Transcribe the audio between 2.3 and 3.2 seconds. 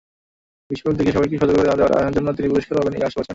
তিনি পুরস্কার পাবেন—এই আশা